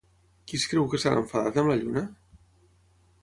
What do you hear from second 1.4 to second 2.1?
amb la Lluna?